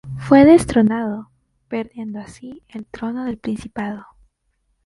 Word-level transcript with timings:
Fue 0.17 0.45
destronado, 0.45 1.29
perdiendo 1.67 2.17
así 2.19 2.63
el 2.69 2.87
trono 2.87 3.23
del 3.25 3.37
principado. 3.37 4.03